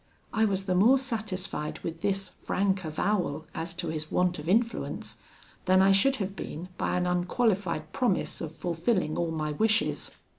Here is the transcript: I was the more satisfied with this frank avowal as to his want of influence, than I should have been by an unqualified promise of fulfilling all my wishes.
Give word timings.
I 0.33 0.45
was 0.45 0.65
the 0.65 0.73
more 0.73 0.97
satisfied 0.97 1.77
with 1.81 2.01
this 2.01 2.29
frank 2.29 2.83
avowal 2.83 3.45
as 3.53 3.75
to 3.75 3.89
his 3.89 4.09
want 4.09 4.39
of 4.39 4.49
influence, 4.49 5.17
than 5.65 5.79
I 5.79 5.91
should 5.91 6.15
have 6.15 6.35
been 6.35 6.69
by 6.75 6.97
an 6.97 7.05
unqualified 7.05 7.93
promise 7.93 8.41
of 8.41 8.51
fulfilling 8.51 9.15
all 9.15 9.29
my 9.29 9.51
wishes. 9.51 10.09